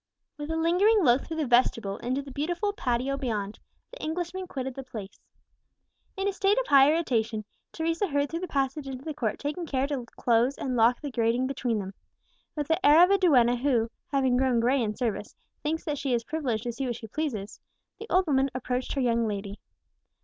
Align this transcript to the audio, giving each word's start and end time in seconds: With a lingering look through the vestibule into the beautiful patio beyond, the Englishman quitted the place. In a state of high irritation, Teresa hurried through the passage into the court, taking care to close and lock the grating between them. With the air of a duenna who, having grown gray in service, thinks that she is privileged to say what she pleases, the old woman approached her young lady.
With 0.35 0.49
a 0.49 0.55
lingering 0.55 1.03
look 1.03 1.27
through 1.27 1.37
the 1.37 1.45
vestibule 1.45 1.97
into 1.97 2.23
the 2.23 2.31
beautiful 2.31 2.73
patio 2.73 3.17
beyond, 3.17 3.59
the 3.91 4.01
Englishman 4.01 4.47
quitted 4.47 4.73
the 4.73 4.81
place. 4.81 5.19
In 6.17 6.27
a 6.27 6.33
state 6.33 6.57
of 6.59 6.65
high 6.65 6.89
irritation, 6.91 7.45
Teresa 7.71 8.07
hurried 8.07 8.31
through 8.31 8.39
the 8.39 8.47
passage 8.47 8.87
into 8.87 9.05
the 9.05 9.13
court, 9.13 9.37
taking 9.37 9.67
care 9.67 9.85
to 9.85 10.03
close 10.15 10.57
and 10.57 10.75
lock 10.75 11.01
the 11.01 11.11
grating 11.11 11.45
between 11.45 11.77
them. 11.77 11.93
With 12.55 12.67
the 12.67 12.83
air 12.83 13.03
of 13.03 13.11
a 13.11 13.19
duenna 13.19 13.55
who, 13.57 13.91
having 14.07 14.37
grown 14.37 14.59
gray 14.59 14.81
in 14.81 14.95
service, 14.95 15.35
thinks 15.61 15.83
that 15.83 15.99
she 15.99 16.15
is 16.15 16.23
privileged 16.23 16.63
to 16.63 16.71
say 16.71 16.87
what 16.87 16.95
she 16.95 17.05
pleases, 17.05 17.59
the 17.99 18.07
old 18.09 18.25
woman 18.25 18.49
approached 18.55 18.93
her 18.93 19.01
young 19.01 19.27
lady. 19.27 19.59